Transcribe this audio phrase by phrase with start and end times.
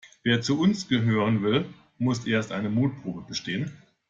[0.23, 1.63] Wer zu uns gehören will,
[1.99, 3.69] muss erst eine Mutprobe bestehen.